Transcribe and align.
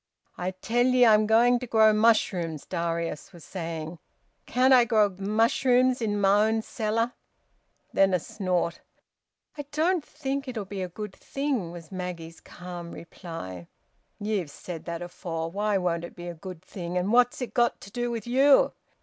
"I 0.35 0.49
tell 0.49 0.87
ye 0.87 1.05
I'm 1.05 1.27
going 1.27 1.59
to 1.59 1.67
grow 1.67 1.93
mushrooms," 1.93 2.65
Darius 2.65 3.31
was 3.31 3.43
saying. 3.45 3.99
"Can't 4.47 4.73
I 4.73 4.83
grow 4.83 5.09
mushrooms 5.09 6.01
in 6.01 6.19
my 6.19 6.47
own 6.47 6.63
cellar?" 6.63 7.13
Then 7.93 8.11
a 8.15 8.19
snort. 8.19 8.81
"I 9.59 9.67
don't 9.71 10.03
think 10.03 10.47
it'll 10.47 10.65
be 10.65 10.81
a 10.81 10.89
good 10.89 11.15
thing," 11.15 11.71
was 11.71 11.91
Maggie's 11.91 12.41
calm 12.41 12.91
reply. 12.91 13.67
"Ye've 14.19 14.49
said 14.49 14.85
that 14.85 15.03
afore. 15.03 15.51
Why 15.51 15.77
won't 15.77 16.03
it 16.05 16.15
be 16.15 16.25
a 16.27 16.33
good 16.33 16.63
thing? 16.63 16.97
And 16.97 17.11
what's 17.13 17.39
it 17.39 17.53
got 17.53 17.79
to 17.81 17.91
do 17.91 18.09
with 18.09 18.25
you?" 18.25 18.73